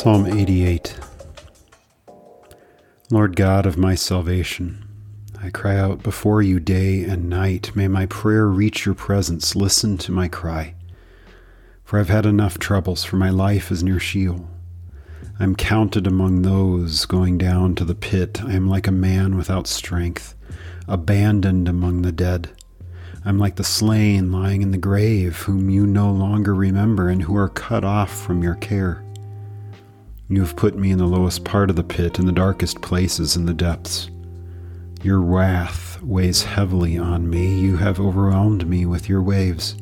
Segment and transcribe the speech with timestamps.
[0.00, 0.98] Psalm 88
[3.10, 4.88] Lord God of my salvation,
[5.42, 7.76] I cry out before you day and night.
[7.76, 9.54] May my prayer reach your presence.
[9.54, 10.74] Listen to my cry.
[11.84, 14.48] For I've had enough troubles, for my life is near Sheol.
[15.38, 18.42] I am counted among those going down to the pit.
[18.42, 20.34] I am like a man without strength,
[20.88, 22.48] abandoned among the dead.
[23.22, 27.20] I am like the slain lying in the grave, whom you no longer remember, and
[27.20, 29.04] who are cut off from your care.
[30.30, 33.34] You have put me in the lowest part of the pit, in the darkest places
[33.34, 34.10] in the depths.
[35.02, 37.58] Your wrath weighs heavily on me.
[37.58, 39.76] You have overwhelmed me with your waves.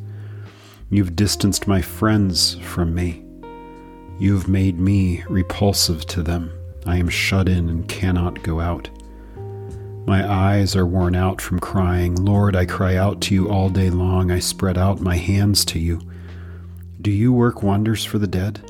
[0.89, 3.23] You've distanced my friends from me.
[4.19, 6.51] You have made me repulsive to them.
[6.87, 8.89] I am shut in and cannot go out.
[10.07, 12.15] My eyes are worn out from crying.
[12.15, 14.31] Lord, I cry out to you all day long.
[14.31, 16.01] I spread out my hands to you.
[17.03, 18.63] Do you work wonders for the dead?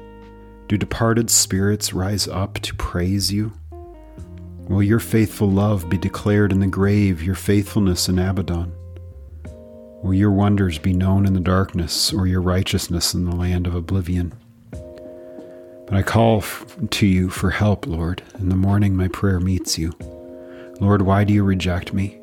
[0.68, 3.54] Do departed spirits rise up to praise you?
[4.68, 8.74] Will your faithful love be declared in the grave, your faithfulness in Abaddon?
[10.02, 13.74] Will your wonders be known in the darkness, or your righteousness in the land of
[13.74, 14.34] oblivion?
[14.70, 18.22] But I call to you for help, Lord.
[18.38, 19.94] In the morning my prayer meets you.
[20.80, 22.18] Lord, why do you reject me?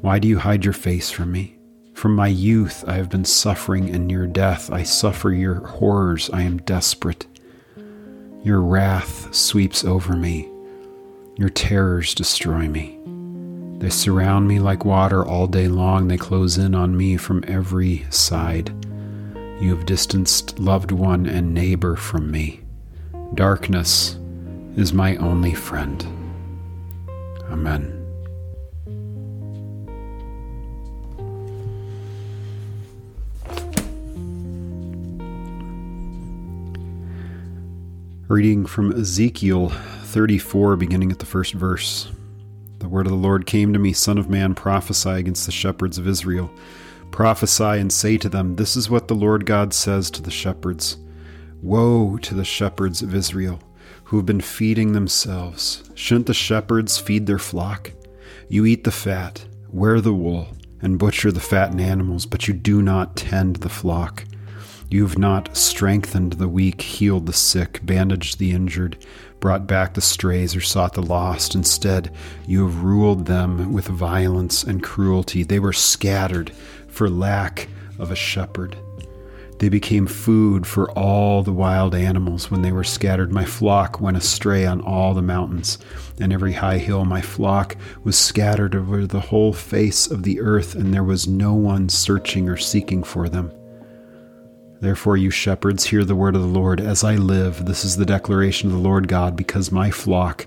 [0.00, 1.58] Why do you hide your face from me?
[1.94, 4.70] From my youth I have been suffering and near death.
[4.70, 6.30] I suffer your horrors.
[6.32, 7.26] I am desperate.
[8.42, 10.48] Your wrath sweeps over me.
[11.36, 12.98] Your terrors destroy me.
[13.78, 16.08] They surround me like water all day long.
[16.08, 18.72] They close in on me from every side.
[19.60, 22.60] You have distanced loved one and neighbor from me.
[23.34, 24.18] Darkness
[24.76, 26.02] is my only friend.
[27.50, 27.99] Amen.
[38.30, 42.12] Reading from Ezekiel 34, beginning at the first verse.
[42.78, 45.98] The word of the Lord came to me, Son of man, prophesy against the shepherds
[45.98, 46.48] of Israel.
[47.10, 50.98] Prophesy and say to them, This is what the Lord God says to the shepherds
[51.60, 53.58] Woe to the shepherds of Israel,
[54.04, 55.90] who have been feeding themselves.
[55.96, 57.90] Shouldn't the shepherds feed their flock?
[58.48, 62.80] You eat the fat, wear the wool, and butcher the fattened animals, but you do
[62.80, 64.24] not tend the flock.
[64.90, 68.96] You have not strengthened the weak, healed the sick, bandaged the injured,
[69.38, 71.54] brought back the strays, or sought the lost.
[71.54, 72.12] Instead,
[72.44, 75.44] you have ruled them with violence and cruelty.
[75.44, 76.50] They were scattered
[76.88, 77.68] for lack
[78.00, 78.76] of a shepherd.
[79.60, 83.30] They became food for all the wild animals when they were scattered.
[83.30, 85.78] My flock went astray on all the mountains
[86.18, 87.04] and every high hill.
[87.04, 91.54] My flock was scattered over the whole face of the earth, and there was no
[91.54, 93.52] one searching or seeking for them.
[94.80, 96.80] Therefore, you shepherds, hear the word of the Lord.
[96.80, 100.46] As I live, this is the declaration of the Lord God, because my flock,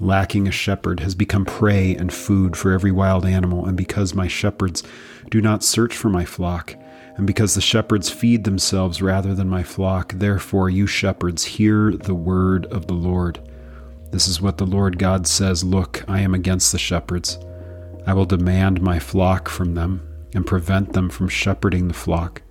[0.00, 4.26] lacking a shepherd, has become prey and food for every wild animal, and because my
[4.26, 4.82] shepherds
[5.30, 6.74] do not search for my flock,
[7.16, 12.14] and because the shepherds feed themselves rather than my flock, therefore, you shepherds, hear the
[12.14, 13.38] word of the Lord.
[14.10, 17.38] This is what the Lord God says Look, I am against the shepherds.
[18.04, 20.02] I will demand my flock from them
[20.34, 22.42] and prevent them from shepherding the flock.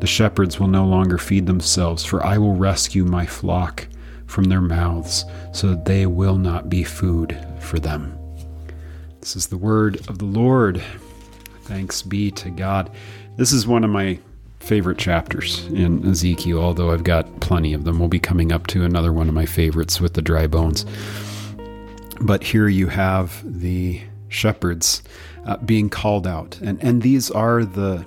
[0.00, 3.86] The shepherds will no longer feed themselves, for I will rescue my flock
[4.26, 8.18] from their mouths, so that they will not be food for them.
[9.20, 10.82] This is the word of the Lord.
[11.62, 12.90] Thanks be to God.
[13.36, 14.18] This is one of my
[14.60, 17.98] favorite chapters in Ezekiel, although I've got plenty of them.
[17.98, 20.84] We'll be coming up to another one of my favorites with the dry bones.
[22.20, 25.02] But here you have the shepherds
[25.46, 28.04] uh, being called out, and, and these are the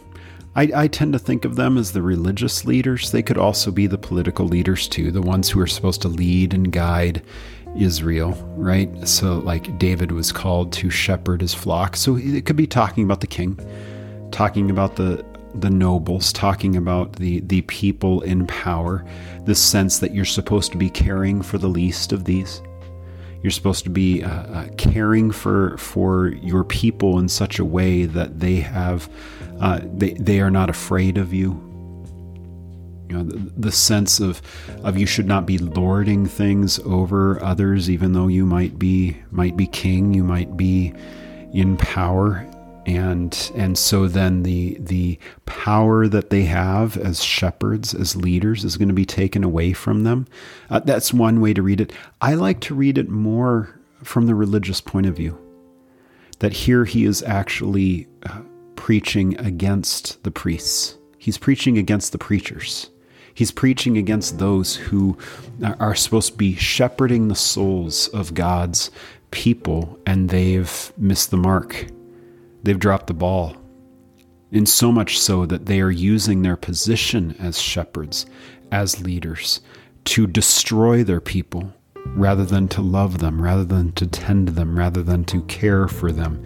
[0.57, 3.11] I, I, tend to think of them as the religious leaders.
[3.11, 6.51] They could also be the political leaders too, the ones who are supposed to lead
[6.51, 7.21] and guide
[7.77, 9.07] Israel, right?
[9.07, 11.95] So, like David was called to shepherd his flock.
[11.95, 13.59] So it could be talking about the king,
[14.31, 15.23] talking about the
[15.53, 19.05] the nobles, talking about the the people in power.
[19.45, 22.63] This sense that you're supposed to be caring for the least of these.
[23.41, 28.05] You're supposed to be uh, uh, caring for for your people in such a way
[28.05, 29.09] that they have
[29.59, 31.63] uh, they they are not afraid of you.
[33.09, 34.41] You know, the, the sense of
[34.83, 39.55] of you should not be lording things over others, even though you might be might
[39.55, 40.93] be king, you might be
[41.53, 42.45] in power,
[42.87, 48.77] and and so then the the power that they have as shepherds as leaders is
[48.77, 50.25] going to be taken away from them.
[50.69, 51.91] Uh, that's one way to read it.
[52.21, 55.37] I like to read it more from the religious point of view
[56.39, 58.41] that here he is actually uh,
[58.77, 60.97] preaching against the priests.
[61.17, 62.89] He's preaching against the preachers.
[63.33, 65.17] He's preaching against those who
[65.79, 68.89] are supposed to be shepherding the souls of god's
[69.29, 71.87] people and they've missed the mark
[72.63, 73.55] They've dropped the ball.
[74.51, 78.25] In so much so that they are using their position as shepherds,
[78.71, 79.61] as leaders,
[80.05, 81.73] to destroy their people
[82.15, 86.11] rather than to love them, rather than to tend them, rather than to care for
[86.11, 86.43] them.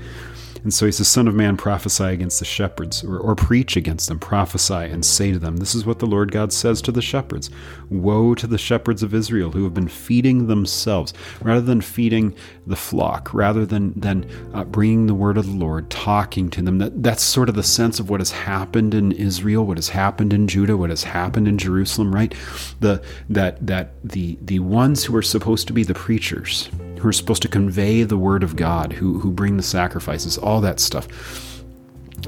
[0.64, 4.08] And so he says, Son of man, prophesy against the shepherds, or, or, preach against
[4.08, 7.02] them, prophesy and say to them, This is what the Lord God says to the
[7.02, 7.50] shepherds
[7.90, 12.36] Woe to the shepherds of Israel who have been feeding themselves, rather than feeding
[12.68, 16.78] the flock, rather than, than uh, bringing the word of the Lord, talking to them.
[16.78, 20.32] That, that's sort of the sense of what has happened in Israel, what has happened
[20.32, 22.34] in Judah, what has happened in Jerusalem, right?
[22.80, 26.70] The, that, that the, the ones who are supposed to be the preachers,
[27.02, 30.62] who are supposed to convey the word of God, who, who bring the sacrifices, all
[30.62, 31.08] that stuff.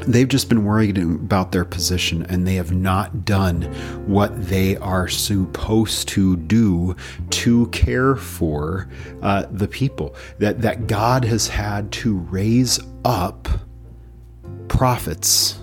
[0.08, 3.62] They've just been worried about their position and they have not done
[4.08, 6.96] what they are supposed to do
[7.30, 8.90] to care for
[9.22, 10.16] uh, the people.
[10.40, 13.48] That, that God has had to raise up
[14.68, 15.60] prophets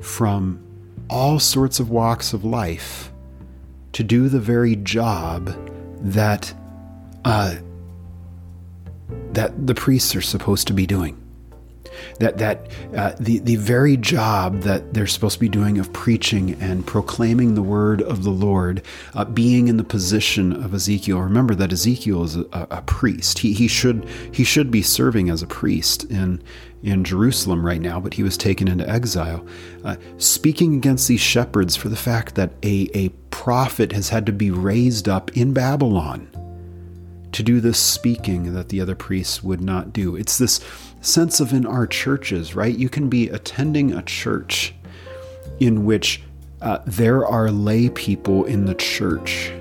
[0.00, 0.62] from
[1.10, 3.12] all sorts of walks of life
[3.92, 5.52] to do the very job
[6.00, 6.54] that
[7.24, 7.56] uh,
[9.36, 11.22] that the priests are supposed to be doing.
[12.18, 16.54] That that uh, the the very job that they're supposed to be doing of preaching
[16.60, 18.82] and proclaiming the word of the Lord,
[19.14, 21.20] uh, being in the position of Ezekiel.
[21.20, 23.38] Remember that Ezekiel is a, a, priest.
[23.38, 26.42] He he should he should be serving as a priest in
[26.82, 29.46] in Jerusalem right now, but he was taken into exile.
[29.84, 34.32] Uh, speaking against these shepherds for the fact that a a prophet has had to
[34.32, 36.28] be raised up in Babylon
[37.36, 40.16] to do this speaking that the other priests would not do.
[40.16, 40.58] It's this
[41.02, 42.74] sense of in our churches, right?
[42.74, 44.74] You can be attending a church
[45.60, 46.22] in which
[46.62, 49.52] uh, there are lay people in the church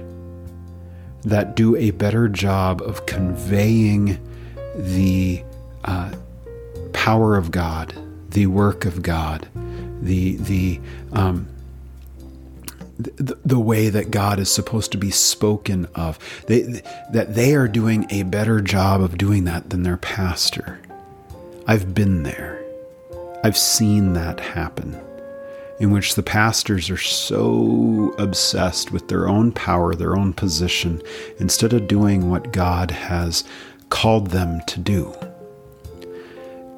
[1.24, 4.25] that do a better job of conveying
[4.78, 5.44] the
[5.83, 6.13] uh,
[6.94, 7.94] power of God,
[8.30, 9.50] the work of God,
[10.01, 10.80] the the
[11.12, 11.45] um,
[12.97, 16.18] the, way that God is supposed to be spoken of.
[16.47, 16.81] They,
[17.12, 20.80] that they are doing a better job of doing that than their pastor.
[21.68, 22.63] I've been there.
[23.44, 25.00] I've seen that happen,
[25.80, 31.01] in which the pastors are so obsessed with their own power, their own position,
[31.39, 33.44] instead of doing what God has
[33.89, 35.13] called them to do.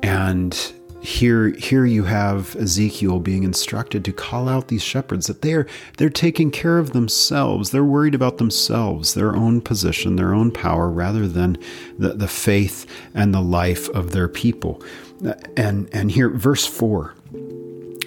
[0.04, 5.68] And here here you have Ezekiel being instructed to call out these shepherds that they're
[5.98, 7.72] they're taking care of themselves.
[7.72, 11.58] They're worried about themselves their own position their own power rather than
[11.98, 14.82] the, the faith and the life of their people.
[15.56, 17.14] And and here verse 4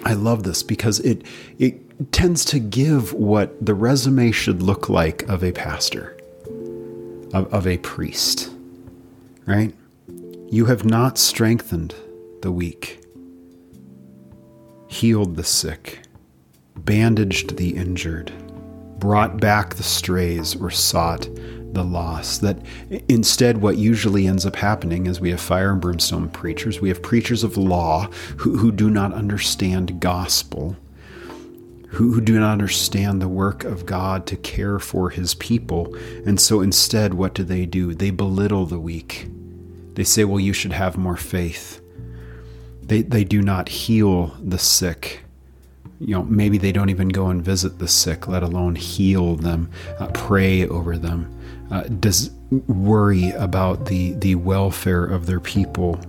[0.03, 1.25] I love this because it
[1.59, 6.17] it tends to give what the resume should look like of a pastor
[7.33, 8.51] of, of a priest
[9.45, 9.73] right?
[10.49, 11.95] You have not strengthened
[12.41, 13.03] the weak,
[14.87, 15.99] healed the sick,
[16.75, 18.31] bandaged the injured,
[18.99, 21.27] brought back the strays, or sought
[21.73, 22.41] the lost.
[22.41, 22.59] That
[23.07, 27.01] instead, what usually ends up happening is we have fire and brimstone preachers, we have
[27.01, 30.75] preachers of law who, who do not understand gospel.
[31.89, 35.93] Who, who do not understand the work of God to care for his people.
[36.25, 37.93] And so instead, what do they do?
[37.93, 39.27] They belittle the weak.
[39.95, 41.80] They say, well, you should have more faith.
[42.83, 45.21] They, they do not heal the sick.
[45.99, 49.69] You know, maybe they don't even go and visit the sick, let alone heal them,
[49.99, 51.31] uh, pray over them,
[51.69, 52.31] uh, does
[52.67, 55.99] worry about the, the welfare of their people.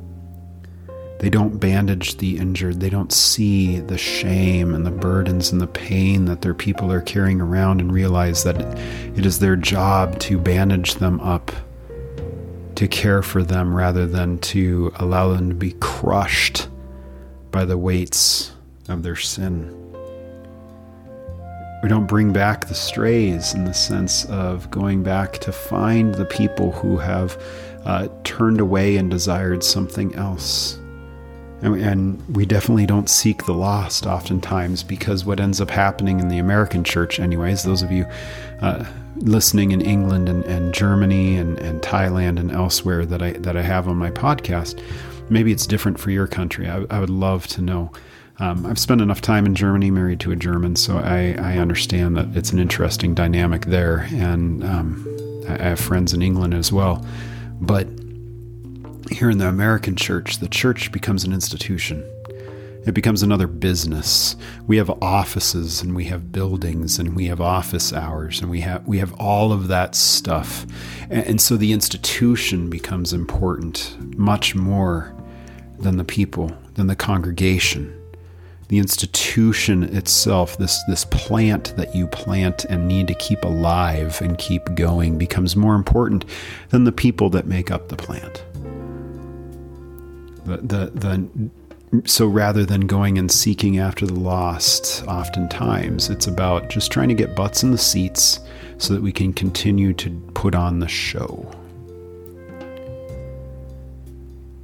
[1.18, 2.80] They don't bandage the injured.
[2.80, 7.00] They don't see the shame and the burdens and the pain that their people are
[7.00, 8.60] carrying around and realize that
[9.16, 11.52] it is their job to bandage them up
[12.82, 16.68] to care for them rather than to allow them to be crushed
[17.52, 18.50] by the weights
[18.88, 19.70] of their sin.
[21.80, 26.24] We don't bring back the strays in the sense of going back to find the
[26.24, 27.40] people who have
[27.84, 30.76] uh, turned away and desired something else.
[31.62, 36.38] And, we definitely don't seek the lost oftentimes because what ends up happening in the
[36.38, 38.04] American church, anyways, those of you
[38.60, 38.84] uh,
[39.16, 43.62] listening in England and, and Germany and, and Thailand and elsewhere that I that I
[43.62, 44.82] have on my podcast,
[45.30, 46.68] maybe it's different for your country.
[46.68, 47.92] I, I would love to know.
[48.38, 52.16] Um, I've spent enough time in Germany, married to a German, so I, I understand
[52.16, 57.04] that it's an interesting dynamic there, and um, I have friends in England as well.
[57.60, 57.86] But
[59.12, 62.04] here in the American church, the church becomes an institution.
[62.84, 64.34] It becomes another business.
[64.66, 68.86] We have offices and we have buildings and we have office hours and we have
[68.86, 70.66] we have all of that stuff.
[71.08, 75.14] And, and so the institution becomes important much more
[75.78, 77.96] than the people, than the congregation.
[78.66, 84.38] The institution itself, this this plant that you plant and need to keep alive and
[84.38, 86.24] keep going becomes more important
[86.70, 88.42] than the people that make up the plant.
[90.44, 91.50] The, the, the
[92.04, 97.14] so rather than going and seeking after the lost, oftentimes it's about just trying to
[97.14, 98.40] get butts in the seats
[98.78, 101.50] so that we can continue to put on the show.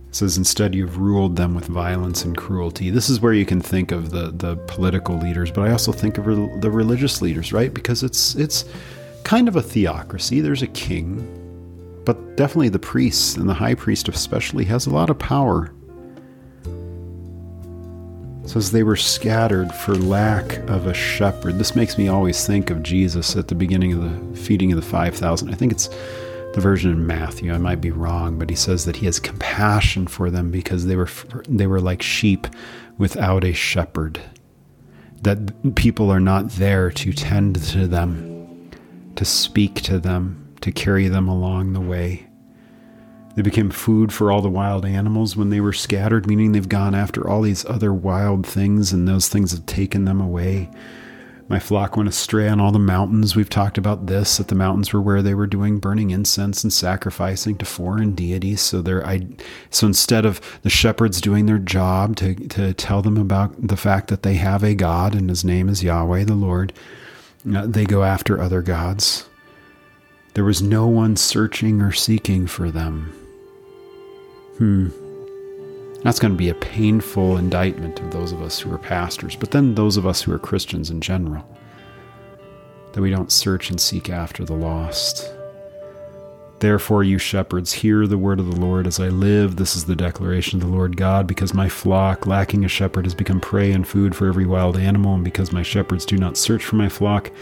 [0.09, 2.89] It says instead you've ruled them with violence and cruelty.
[2.89, 6.17] This is where you can think of the the political leaders, but I also think
[6.17, 7.73] of re- the religious leaders, right?
[7.73, 8.65] Because it's it's
[9.23, 10.41] kind of a theocracy.
[10.41, 11.19] There's a king,
[12.09, 15.71] but definitely the priests and the high priest especially has a lot of power
[18.47, 21.59] says they were scattered for lack of a shepherd.
[21.59, 24.87] This makes me always think of Jesus at the beginning of the feeding of the
[24.87, 25.51] 5,000.
[25.51, 25.89] I think it's
[26.55, 27.53] the version in Matthew.
[27.53, 30.97] I might be wrong, but he says that he has compassion for them because they
[30.97, 31.11] were
[31.47, 32.47] they were like sheep
[32.97, 34.19] without a shepherd.
[35.21, 38.71] That people are not there to tend to them,
[39.17, 42.27] to speak to them, to carry them along the way.
[43.35, 46.95] They became food for all the wild animals when they were scattered, meaning they've gone
[46.95, 50.69] after all these other wild things and those things have taken them away.
[51.49, 53.35] My flock went astray on all the mountains.
[53.35, 56.73] We've talked about this that the mountains were where they were doing burning incense and
[56.73, 58.61] sacrificing to foreign deities.
[58.61, 59.27] So they I
[59.71, 64.09] so instead of the shepherds doing their job to to tell them about the fact
[64.09, 66.75] that they have a God and his name is Yahweh the Lord,
[67.55, 69.28] uh, they go after other gods.
[70.39, 73.13] There was no one searching or seeking for them.
[74.59, 74.91] Hmm.
[76.05, 79.51] That's going to be a painful indictment of those of us who are pastors, but
[79.51, 81.45] then those of us who are Christians in general.
[82.93, 85.29] That we don't search and seek after the lost.
[86.61, 89.57] Therefore, you shepherds, hear the word of the Lord as I live.
[89.57, 93.15] This is the declaration of the Lord God, because my flock, lacking a shepherd, has
[93.17, 96.65] become prey and food for every wild animal, and because my shepherds do not search
[96.65, 97.33] for my flock,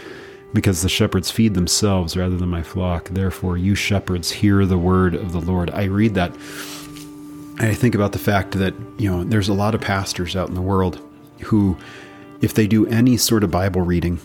[0.57, 3.09] because the shepherds feed themselves rather than my flock.
[3.09, 5.69] Therefore, you shepherds, hear the word of the Lord.
[5.69, 6.35] I read that
[7.59, 10.49] and I think about the fact that, you know, there's a lot of pastors out
[10.49, 10.99] in the world
[11.43, 11.77] who,
[12.41, 14.19] if they do any sort of Bible reading,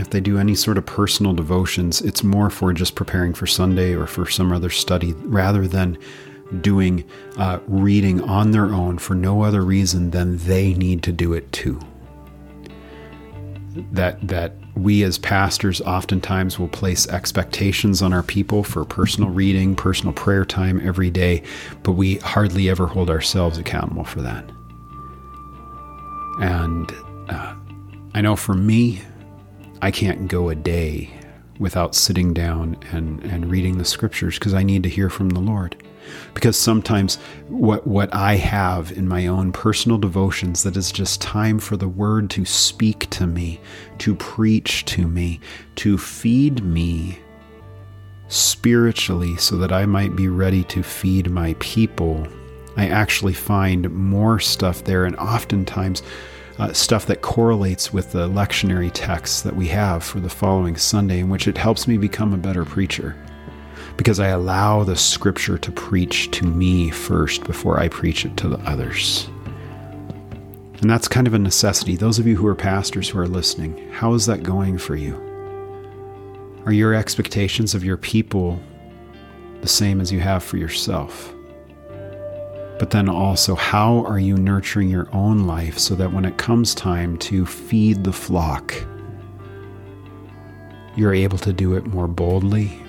[0.00, 3.94] if they do any sort of personal devotions, it's more for just preparing for Sunday
[3.94, 5.96] or for some other study rather than
[6.60, 7.04] doing
[7.36, 11.52] uh, reading on their own for no other reason than they need to do it
[11.52, 11.78] too.
[13.92, 19.76] That that we as pastors oftentimes will place expectations on our people for personal reading,
[19.76, 21.42] personal prayer time every day,
[21.82, 24.44] but we hardly ever hold ourselves accountable for that.
[26.40, 26.92] And
[27.28, 27.54] uh,
[28.14, 29.02] I know for me,
[29.80, 31.10] I can't go a day
[31.58, 35.40] without sitting down and, and reading the scriptures because I need to hear from the
[35.40, 35.76] Lord
[36.34, 37.16] because sometimes
[37.48, 41.88] what what I have in my own personal devotions that is just time for the
[41.88, 43.60] word to speak to me,
[43.98, 45.40] to preach to me,
[45.76, 47.18] to feed me
[48.28, 52.26] spiritually so that I might be ready to feed my people.
[52.76, 56.02] I actually find more stuff there and oftentimes
[56.58, 61.20] uh, stuff that correlates with the lectionary texts that we have for the following Sunday,
[61.20, 63.16] in which it helps me become a better preacher
[63.96, 68.48] because I allow the scripture to preach to me first before I preach it to
[68.48, 69.28] the others.
[70.80, 71.94] And that's kind of a necessity.
[71.94, 75.14] Those of you who are pastors who are listening, how is that going for you?
[76.66, 78.58] Are your expectations of your people
[79.60, 81.32] the same as you have for yourself?
[82.80, 86.74] But then also, how are you nurturing your own life so that when it comes
[86.74, 88.74] time to feed the flock,
[90.96, 92.81] you're able to do it more boldly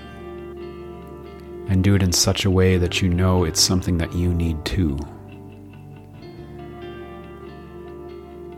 [1.74, 4.63] and do it in such a way that you know it's something that you need
[4.63, 4.96] too.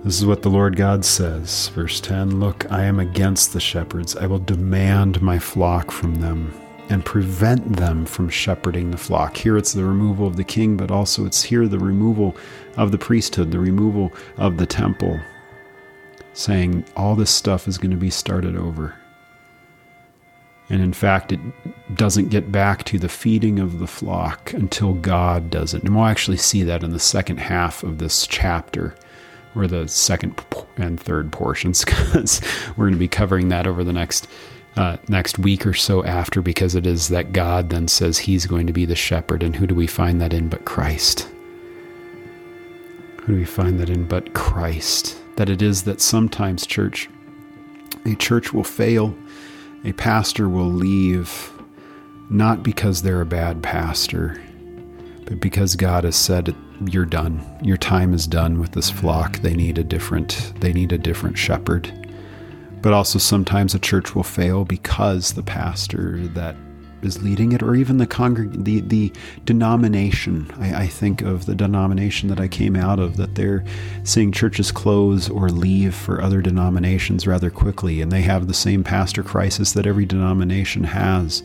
[0.03, 4.17] This is what the Lord God says, verse 10 Look, I am against the shepherds.
[4.17, 6.53] I will demand my flock from them.
[6.89, 9.35] and prevent them from shepherding the flock.
[9.35, 12.35] Here it's the removal of the king, but also it's here the removal
[12.77, 15.19] of the priesthood, the removal of the temple,
[16.33, 18.93] saying all this stuff is going to be started over.
[20.69, 21.39] And in fact, it
[21.95, 25.83] doesn't get back to the feeding of the flock until God does it.
[25.83, 28.95] And we'll actually see that in the second half of this chapter,
[29.55, 30.43] or the second
[30.77, 32.41] and third portions, because
[32.75, 34.27] we're going to be covering that over the next
[34.75, 38.67] uh, next week or so after, because it is that God then says He's going
[38.67, 39.41] to be the shepherd.
[39.41, 41.29] And who do we find that in but Christ?
[43.21, 45.17] Who do we find that in but Christ?
[45.37, 47.09] That it is that sometimes, church,
[48.05, 49.15] a church will fail
[49.83, 51.51] a pastor will leave
[52.29, 54.41] not because they're a bad pastor,
[55.25, 56.55] but because God has said
[56.87, 57.43] you're done.
[57.61, 59.39] Your time is done with this flock.
[59.39, 61.91] They need a different they need a different shepherd.
[62.81, 66.55] But also sometimes a church will fail because the pastor that
[67.05, 69.11] is leading it, or even the congreg- the the
[69.45, 70.51] denomination.
[70.59, 73.63] I, I, think of the denomination that I came out of that they're
[74.03, 78.83] seeing churches close or leave for other denominations rather quickly, and they have the same
[78.83, 81.43] pastor crisis that every denomination has.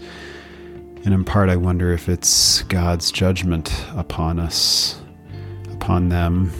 [1.04, 5.00] And in part, I wonder if it's God's judgment upon us,
[5.72, 6.50] upon them,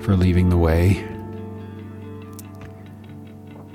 [0.00, 1.06] for leaving the way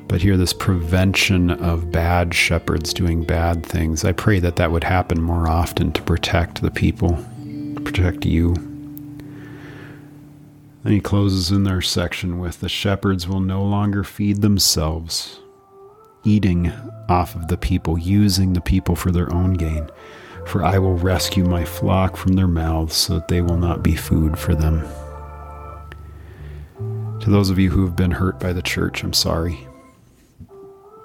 [0.07, 4.85] but here, this prevention of bad shepherds doing bad things, I pray that that would
[4.85, 7.23] happen more often to protect the people,
[7.83, 8.53] protect you.
[10.83, 15.41] Then he closes in their section with the shepherds will no longer feed themselves,
[16.23, 16.71] eating
[17.09, 19.89] off of the people, using the people for their own gain.
[20.45, 23.95] For I will rescue my flock from their mouths so that they will not be
[23.95, 24.87] food for them.
[27.19, 29.66] To those of you who have been hurt by the church, I'm sorry.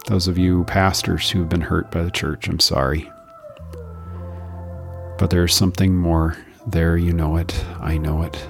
[0.06, 3.11] Those of you pastors who have been hurt by the church, I'm sorry.
[5.16, 8.44] But there's something more there, you know it, I know it.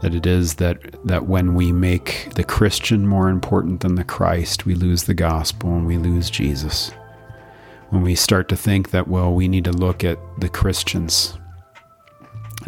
[0.00, 4.66] That it is that, that when we make the Christian more important than the Christ,
[4.66, 6.90] we lose the gospel and we lose Jesus.
[7.90, 11.38] When we start to think that, well, we need to look at the Christians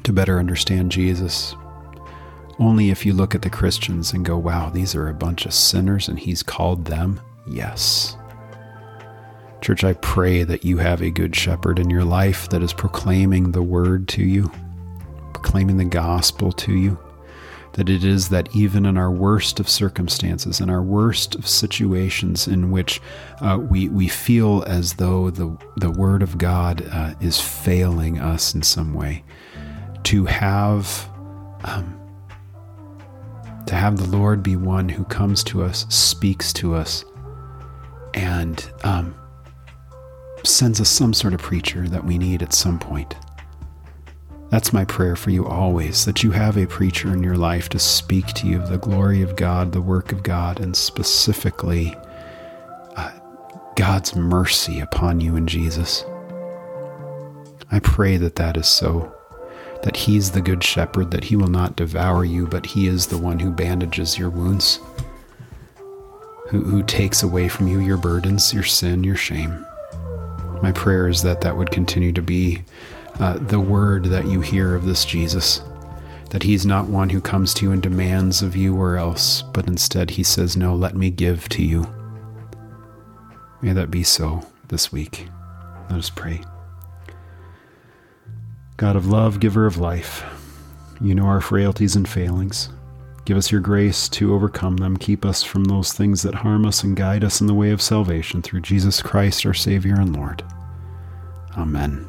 [0.05, 1.57] to better understand Jesus.
[2.61, 5.55] Only if you look at the Christians and go, wow, these are a bunch of
[5.55, 8.16] sinners and he's called them yes.
[9.61, 13.52] Church, I pray that you have a good shepherd in your life that is proclaiming
[13.52, 14.50] the word to you,
[15.33, 16.98] proclaiming the gospel to you.
[17.72, 22.46] That it is that even in our worst of circumstances, in our worst of situations
[22.46, 23.00] in which
[23.40, 28.54] uh, we, we feel as though the, the Word of God uh, is failing us
[28.54, 29.24] in some way,
[30.04, 31.09] to have
[31.64, 31.98] um,
[33.66, 37.04] to have the Lord be one who comes to us, speaks to us,
[38.14, 39.14] and um,
[40.44, 43.14] sends us some sort of preacher that we need at some point.
[44.50, 47.79] That's my prayer for you always that you have a preacher in your life to
[47.79, 51.96] speak to you of the glory of God, the work of God, and specifically
[52.94, 53.11] uh,
[53.74, 56.05] God's mercy upon you in Jesus.
[57.72, 59.12] I pray that that is so,
[59.83, 63.18] that He's the good shepherd, that He will not devour you, but He is the
[63.18, 64.79] one who bandages your wounds
[66.48, 69.66] who, who takes away from you your burdens, your sin, your shame.
[70.62, 72.62] My prayer is that that would continue to be
[73.20, 75.61] uh, the word that you hear of this Jesus.
[76.30, 79.66] That he's not one who comes to you and demands of you or else, but
[79.68, 81.87] instead he says, No, let me give to you.
[83.62, 85.28] May that be so this week.
[85.88, 86.42] Let us pray.
[88.76, 90.24] God of love, giver of life,
[91.00, 92.70] you know our frailties and failings.
[93.25, 94.97] Give us your grace to overcome them.
[94.97, 97.81] Keep us from those things that harm us and guide us in the way of
[97.81, 100.45] salvation through Jesus Christ, our Savior and Lord.
[101.57, 102.07] Amen.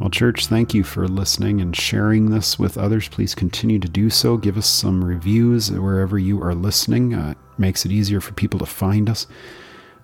[0.00, 3.08] Well, church, thank you for listening and sharing this with others.
[3.08, 4.36] Please continue to do so.
[4.36, 7.14] Give us some reviews wherever you are listening.
[7.14, 9.26] Uh, it makes it easier for people to find us.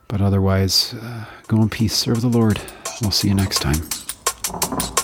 [0.09, 1.95] But otherwise, uh, go in peace.
[1.95, 2.61] Serve the Lord.
[3.01, 4.99] We'll see you next time.